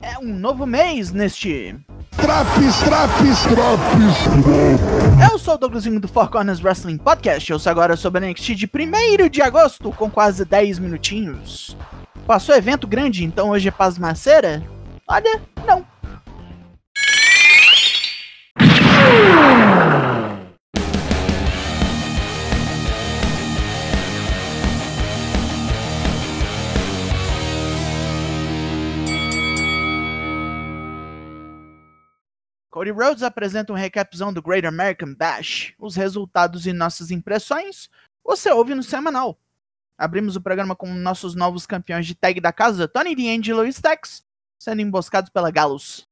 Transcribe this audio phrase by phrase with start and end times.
[0.00, 1.76] É um novo mês neste.
[2.16, 5.30] Traps, traps, traps.
[5.30, 7.50] Eu sou o Douglasinho do Four Corners Wrestling Podcast.
[7.50, 11.76] Eu sou agora sobre a NXT de 1 de agosto, com quase 10 minutinhos.
[12.26, 14.62] Passou evento grande, então hoje é pasmaceira?
[15.08, 15.40] Olha,
[32.76, 35.72] Cody Rhodes apresenta um recapzão do Great American Bash.
[35.78, 37.88] Os resultados e nossas impressões
[38.22, 39.40] você ouve no semanal.
[39.96, 44.22] Abrimos o programa com nossos novos campeões de tag da casa, Tony D'Angelo e Stax,
[44.58, 46.06] sendo emboscados pela Galus.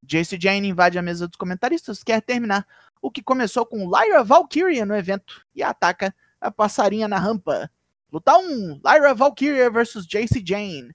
[0.00, 2.64] Jace Jane invade a mesa dos comentaristas, quer terminar
[3.02, 7.68] o que começou com Lyra Valkyria no evento e ataca a passarinha na rampa.
[8.12, 10.94] Luta 1, Lyra Valkyria versus Jace Jane.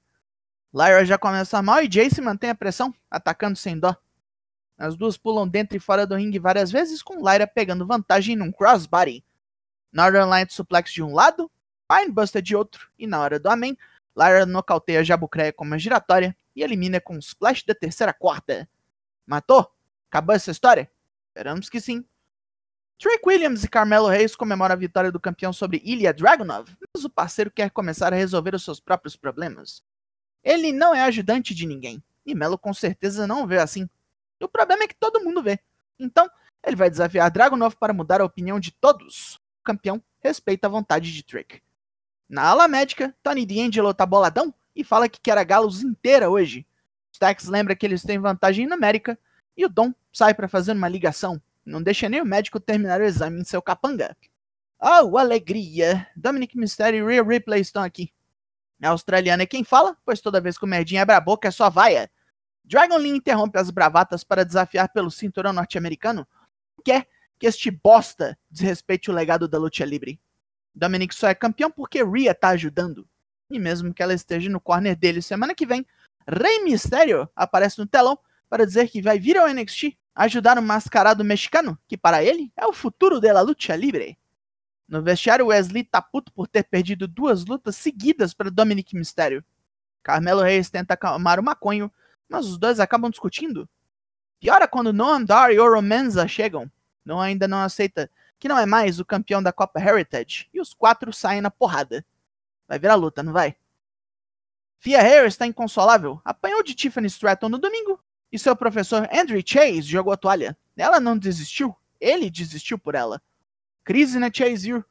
[0.74, 3.94] Lyra já começa mal e Jace mantém a pressão, atacando sem dó.
[4.82, 8.52] As duas pulam dentro e fora do ringue várias vezes, com Lyra pegando vantagem num
[8.52, 9.24] crossbody.
[9.94, 11.52] Northern Light suplex de um lado,
[11.88, 13.78] Pinebuster de outro, e na hora do amém,
[14.18, 18.68] Lyra nocauteia Jabucreia com uma giratória e elimina com um splash da terceira quarta.
[19.24, 19.72] Matou?
[20.10, 20.92] Acabou essa história?
[21.28, 22.04] Esperamos que sim.
[22.98, 27.10] Trick Williams e Carmelo Reis comemoram a vitória do campeão sobre Ilya Dragunov, mas o
[27.10, 29.84] parceiro quer começar a resolver os seus próprios problemas.
[30.44, 33.88] Ele não é ajudante de ninguém, e Melo com certeza não vê assim.
[34.42, 35.60] E o problema é que todo mundo vê.
[36.00, 36.28] Então,
[36.66, 39.36] ele vai desafiar Dragunov para mudar a opinião de todos.
[39.36, 41.62] O campeão respeita a vontade de Trick.
[42.28, 46.66] Na ala médica, Tony D'Angelo tá boladão e fala que quer a Galos inteira hoje.
[47.12, 49.20] Stax lembra que eles têm vantagem numérica
[49.56, 51.40] e o Dom sai para fazer uma ligação.
[51.64, 54.18] Não deixa nem o médico terminar o exame em seu capanga.
[54.80, 56.08] Oh, alegria!
[56.16, 58.12] Dominic Mysterio e Rhea Ripley estão aqui.
[58.82, 61.52] A australiana é quem fala, pois toda vez que o merdinha abre a boca é
[61.52, 62.10] só vaia.
[62.64, 66.28] Dragon Lee interrompe as bravatas para desafiar pelo cinturão norte-americano.
[66.84, 70.20] Quer que este bosta desrespeite o legado da luta livre.
[70.74, 73.08] Dominic só é campeão porque Rhea tá ajudando.
[73.50, 75.86] E mesmo que ela esteja no corner dele semana que vem,
[76.28, 78.18] Rey Mysterio aparece no telão
[78.50, 82.66] para dizer que vai vir ao NXT ajudar o mascarado mexicano, que para ele é
[82.66, 84.18] o futuro da luta livre.
[84.88, 89.44] No vestiário, Wesley tá puto por ter perdido duas lutas seguidas para Dominic Mysterio.
[90.04, 91.90] Carmelo Reis tenta acalmar o maconho,
[92.32, 93.68] mas os dois acabam discutindo.
[94.40, 96.72] Piora quando Noam Dar e Oro Menza chegam.
[97.04, 98.10] Noam ainda não aceita
[98.40, 102.04] que não é mais o campeão da Copa Heritage, e os quatro saem na porrada.
[102.68, 103.56] Vai virar luta, não vai?
[104.80, 106.20] Fia Harris está inconsolável.
[106.26, 108.00] Apanhou de Tiffany Stratton no domingo
[108.32, 110.58] e seu professor Andrew Chase jogou a toalha.
[110.78, 113.22] Ela não desistiu, ele desistiu por ela.
[113.84, 114.84] Crise na Chase U.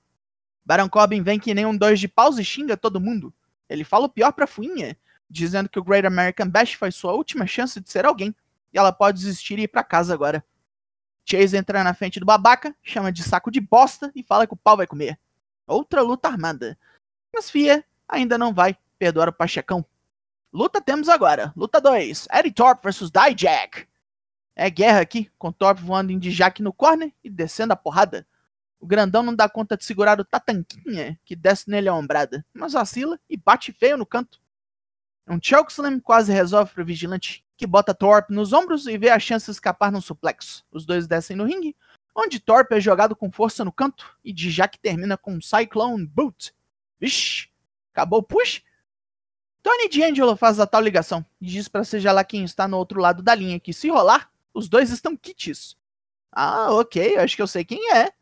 [0.65, 3.35] Baron Corbin vem que nem um dois de paus e xinga todo mundo.
[3.69, 4.97] Ele fala o pior pra Fuinha,
[5.31, 8.35] dizendo que o Great American Bash foi sua última chance de ser alguém
[8.73, 10.45] e ela pode desistir e ir pra casa agora.
[11.25, 14.57] Chase entra na frente do babaca, chama de saco de bosta e fala que o
[14.57, 15.19] pau vai comer.
[15.67, 16.77] Outra luta armada.
[17.33, 19.85] Mas Fia ainda não vai perdoar o Pachecão.
[20.53, 21.53] Luta temos agora.
[21.57, 22.27] Luta 2.
[22.33, 23.87] Eddie Thorpe vs Dijak.
[24.57, 28.27] É guerra aqui, com Thorpe voando em Dijak no corner e descendo a porrada.
[28.81, 32.73] O grandão não dá conta de segurar o Tatanquinha, que desce nele a ombrada, mas
[32.73, 34.41] vacila e bate feio no canto.
[35.31, 39.45] Um chokeslam quase resolve pro vigilante, que bota Thorpe nos ombros e vê a chance
[39.45, 40.65] de escapar num suplexo.
[40.73, 41.77] Os dois descem no ringue,
[42.13, 46.53] onde Thorpe é jogado com força no canto e Dijak termina com um Cyclone Boot.
[46.99, 47.49] Vixe,
[47.93, 48.63] acabou o push?
[49.63, 53.01] Tony D'Angelo faz a tal ligação e diz para seja lá quem está no outro
[53.01, 55.77] lado da linha que se rolar, os dois estão kits.
[56.33, 58.13] Ah, ok, acho que eu sei quem é.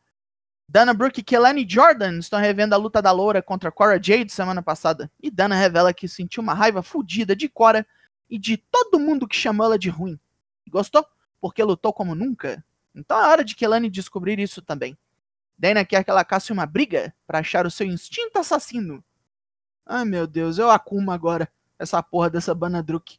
[0.71, 4.63] Dana Brooke e Kelani Jordan estão revendo a luta da Loura contra Cora Jade semana
[4.63, 5.11] passada.
[5.19, 7.87] E Dana revela que sentiu uma raiva fodida de Cora
[8.29, 10.21] e de todo mundo que chamou ela de ruim.
[10.69, 11.07] Gostou?
[11.41, 12.63] Porque lutou como nunca?
[12.95, 14.95] Então é hora de Kelani descobrir isso também.
[15.57, 19.03] Dana quer que ela casse uma briga para achar o seu instinto assassino.
[19.87, 23.19] Ai meu Deus, eu acumo agora essa porra dessa Banadruk.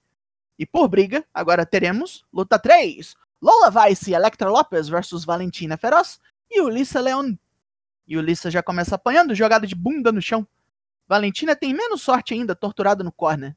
[0.60, 3.16] E por briga, agora teremos luta 3.
[3.42, 6.20] Lola Vice e Electra Lopes versus Valentina Feroz
[6.52, 7.36] e Ulissa Leon.
[8.10, 10.46] E Ulissa já começa apanhando, jogada de bunda no chão.
[11.08, 13.56] Valentina tem menos sorte ainda, torturada no corner.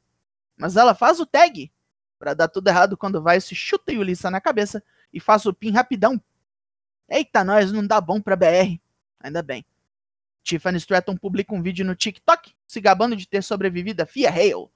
[0.55, 1.73] Mas ela faz o tag
[2.19, 6.21] para dar tudo errado quando Vice chuta Ulissa na cabeça e faz o pin rapidão.
[7.09, 8.79] Eita, nós não dá bom pra BR.
[9.19, 9.65] Ainda bem.
[10.43, 14.69] Tiffany Stratton publica um vídeo no TikTok se gabando de ter sobrevivido a Fia Hale.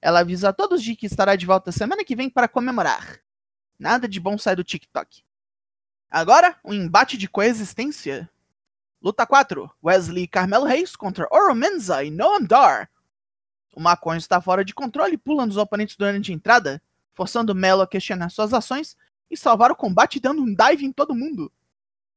[0.00, 3.20] Ela avisa a todos de que estará de volta semana que vem para comemorar.
[3.78, 5.22] Nada de bom sai do TikTok.
[6.10, 8.30] Agora, um embate de coexistência.
[9.02, 12.90] Luta 4: Wesley Carmelo Reis contra Oro Menza e Noam Dar.
[13.74, 16.82] O Maconho está fora de controle e pula nos oponentes durante a entrada,
[17.12, 18.96] forçando Melo a questionar suas ações
[19.30, 21.50] e salvar o combate dando um dive em todo mundo.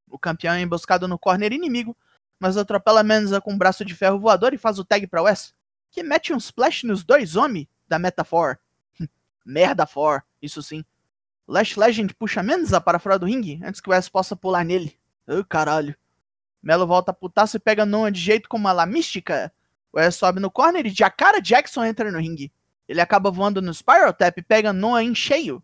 [0.09, 1.95] O campeão é emboscado no corner inimigo,
[2.37, 5.53] mas atropela Menza com um braço de ferro voador e faz o tag para Wes,
[5.89, 8.57] que mete um splash nos dois homens da Metafor.
[9.45, 10.83] Merda for, isso sim.
[11.47, 14.97] Lash Legend puxa Menza para fora do ringue antes que Wes possa pular nele.
[15.25, 15.95] Oh, caralho.
[16.63, 19.53] Melo volta putaço e pega Noah de jeito como uma mística.
[19.91, 22.53] O Wes sobe no corner e Jacara Jackson entra no ringue.
[22.87, 25.61] Ele acaba voando no Spiral Tap e pega Noah em cheio.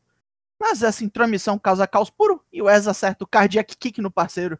[0.59, 4.59] Mas essa intromissão causa caos puro e Wes acerta o Cardiac Kick no parceiro.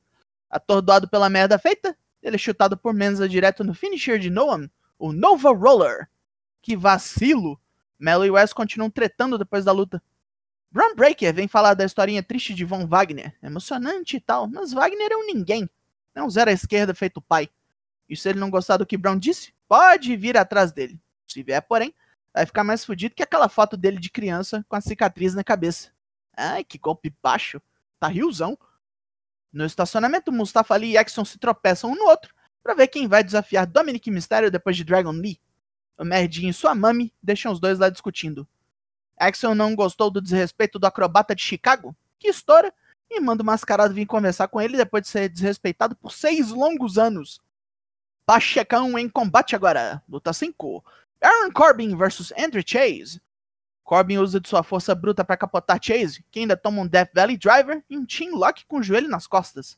[0.50, 5.12] Atordoado pela merda feita, ele é chutado por Menza direto no finisher de Noam, o
[5.12, 6.08] Nova Roller.
[6.62, 7.60] Que vacilo!
[8.00, 10.02] Melo e Wes continuam tretando depois da luta.
[10.72, 13.36] Braun Breaker vem falar da historinha triste de Von Wagner.
[13.44, 15.70] Emocionante e tal, mas Wagner é um ninguém.
[16.20, 17.50] É um zero à esquerda feito pai.
[18.10, 21.00] E se ele não gostar do que Brown disse, pode vir atrás dele.
[21.26, 21.96] Se vier, porém,
[22.34, 25.92] vai ficar mais fudido que aquela foto dele de criança com a cicatriz na cabeça.
[26.36, 27.62] Ai, que golpe baixo.
[28.00, 28.58] Tá riozão.
[29.52, 33.24] No estacionamento, Mustafa Ali e Exxon se tropeçam um no outro para ver quem vai
[33.24, 35.40] desafiar Dominic Mysterio depois de Dragon Lee.
[35.98, 38.46] O Merdinho e sua mami deixam os dois lá discutindo.
[39.20, 42.74] Exxon não gostou do desrespeito do acrobata de Chicago, que estoura
[43.10, 46.98] e manda o mascarado vir conversar com ele depois de ser desrespeitado por seis longos
[46.98, 47.42] anos.
[48.26, 50.04] Pachecão em combate agora.
[50.08, 50.86] Luta 5.
[51.20, 53.20] Aaron Corbin versus Andrew Chase.
[53.84, 57.38] Corbin usa de sua força bruta para capotar Chase, que ainda toma um Death Valley
[57.38, 59.76] Driver e um Team Lock com o joelho nas costas.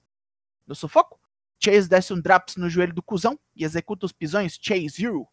[0.68, 1.18] No sufoco,
[1.57, 5.25] Chase desce um Draps no joelho do cuzão e executa os pisões Chase Zero.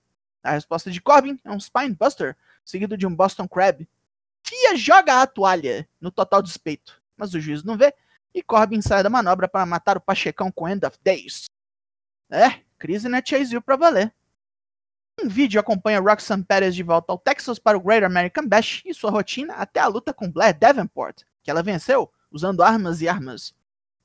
[0.42, 3.88] A resposta de Corbin é um Spine Buster, seguido de um Boston Crab.
[4.44, 7.92] Fia joga a toalha, no total despeito mas o juiz não vê,
[8.34, 11.46] e Corbin sai da manobra para matar o Pachecão com End of Days.
[12.30, 14.14] É, crise na Chase U pra valer.
[15.20, 18.94] Um vídeo acompanha Roxanne Perez de volta ao Texas para o Great American Bash e
[18.94, 23.52] sua rotina até a luta com Blair Davenport, que ela venceu usando armas e armas.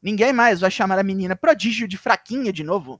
[0.01, 3.00] Ninguém mais vai chamar a menina prodígio de fraquinha de novo.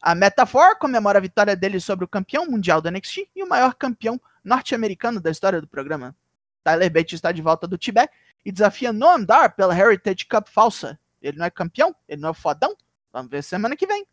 [0.00, 3.74] A Metafor comemora a vitória dele sobre o campeão mundial do NXT e o maior
[3.74, 6.14] campeão norte-americano da história do programa.
[6.62, 8.12] Tyler Bates está de volta do Tibete
[8.44, 10.98] e desafia Noam Dar pela Heritage Cup falsa.
[11.20, 11.94] Ele não é campeão?
[12.08, 12.76] Ele não é fodão?
[13.12, 14.06] Vamos ver semana que vem.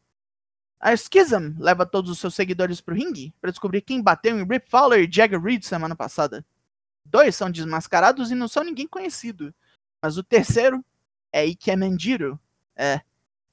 [0.80, 4.70] A Schism leva todos os seus seguidores pro ringue para descobrir quem bateu em Rip
[4.70, 6.46] Fowler e Jagger Reed semana passada.
[7.04, 9.54] Dois são desmascarados e não são ninguém conhecido.
[10.02, 10.84] Mas o terceiro
[11.34, 12.40] é Ike Mandiro.
[12.76, 13.02] É.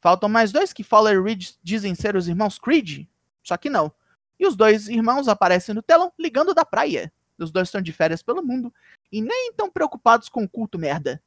[0.00, 3.08] Faltam mais dois que Fowler e Reed dizem ser os irmãos Creed.
[3.42, 3.92] Só que não.
[4.38, 7.12] E os dois irmãos aparecem no telão ligando da praia.
[7.38, 8.72] Os dois estão de férias pelo mundo
[9.10, 11.22] e nem tão preocupados com o culto merda.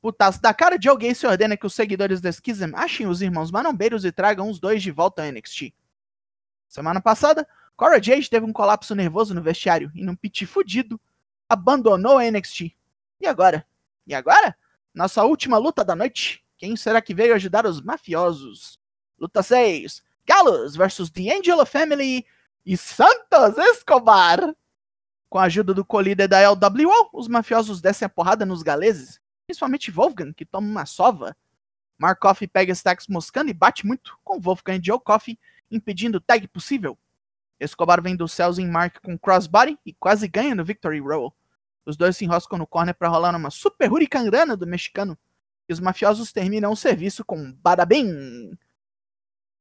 [0.00, 3.50] Putaço da cara de alguém se ordena que os seguidores da Schism achem os irmãos
[3.50, 5.74] manombeiros e tragam os dois de volta ao NXT.
[6.68, 7.46] Semana passada,
[7.76, 11.00] Cora Jade teve um colapso nervoso no vestiário e num pit fudido,
[11.48, 12.76] abandonou a NXT.
[13.20, 13.66] E agora?
[14.06, 14.56] E agora?
[14.94, 16.44] Nossa última luta da noite.
[16.56, 18.80] Quem será que veio ajudar os mafiosos?
[19.18, 20.02] Luta 6.
[20.26, 22.26] Gallows versus The Angelo Family
[22.66, 24.54] e Santos Escobar.
[25.28, 29.90] Com a ajuda do co-líder da LWO, os mafiosos descem a porrada nos galeses, principalmente
[29.90, 31.36] Wolfgang, que toma uma sova.
[31.98, 35.38] Markov pega Stax moscando e bate muito com Wolfgang e Joe Coffey,
[35.70, 36.96] impedindo o tag possível.
[37.60, 41.34] Escobar vem dos céus em Mark com crossbody e quase ganha no Victory Roll.
[41.84, 45.18] Os dois se enroscam no corner para rolar uma super hurricanrana do mexicano.
[45.68, 48.56] E os mafiosos terminam o serviço com Badabim.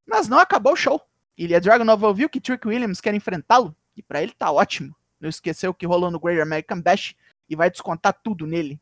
[0.05, 1.01] Mas não acabou o show.
[1.37, 4.95] Ilha Dragunov ouviu que Trick Williams quer enfrentá-lo, e para ele tá ótimo.
[5.19, 7.15] Não esqueceu o que rolou no Great American Bash
[7.49, 8.79] e vai descontar tudo nele.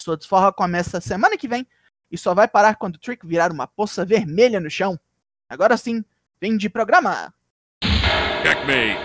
[0.00, 1.66] Sua desforra começa semana que vem
[2.10, 4.98] e só vai parar quando o Trick virar uma poça vermelha no chão.
[5.48, 6.04] Agora sim,
[6.40, 7.32] vem de programa.
[8.42, 9.00] Checkmate.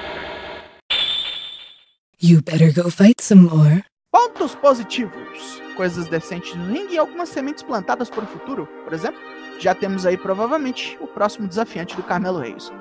[2.19, 3.83] You better go fight some more.
[4.11, 5.61] Pontos positivos.
[5.75, 8.65] Coisas decentes no ringue e algumas sementes plantadas para o futuro.
[8.83, 9.21] Por exemplo,
[9.59, 12.71] já temos aí provavelmente o próximo desafiante do Carmelo Reis.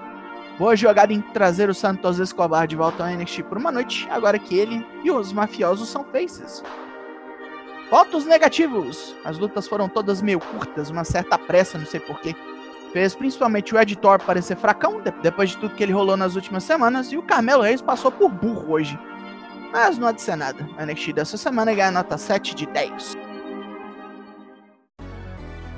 [0.59, 4.39] Boa jogada em trazer o Santos Escobar de volta ao NXT por uma noite, agora
[4.39, 6.65] que ele e os mafiosos são faces.
[7.91, 9.15] Pontos negativos.
[9.23, 12.35] As lutas foram todas meio curtas, uma certa pressa, não sei porquê.
[12.91, 17.13] Fez principalmente o editor parecer fracão, depois de tudo que ele rolou nas últimas semanas,
[17.13, 18.99] e o Carmelo Reis passou por burro hoje.
[19.71, 20.67] Mas não há de ser nada.
[20.79, 23.15] A NXT dessa semana ganha nota 7 de 10.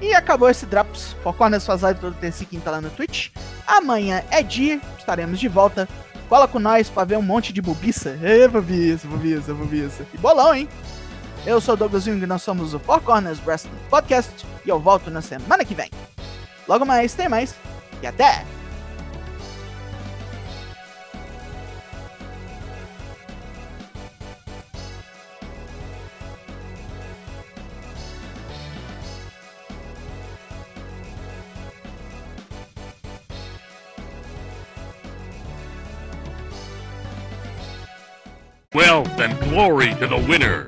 [0.01, 1.17] E acabou esse Drops.
[1.25, 3.31] Focornas faz live toda terça e quinta lá no Twitch.
[3.69, 5.87] Amanhã é dia, estaremos de volta.
[6.27, 8.19] Cola com nós pra ver um monte de bobiça.
[8.23, 10.07] Ê, bobiça, bobiça, bobiça.
[10.13, 10.67] E bolão, hein?
[11.45, 14.47] Eu sou o Douglas Jung nós somos o Four Corners Wrestling Podcast.
[14.65, 15.91] E eu volto na semana que vem.
[16.67, 17.55] Logo mais, tem mais.
[18.03, 18.45] E até!
[38.79, 40.65] Wealth and glory to the winner.